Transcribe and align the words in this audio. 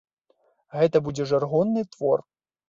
Гэта 0.79 1.01
будзе 1.09 1.27
жаргонны 1.33 1.85
твор. 1.93 2.25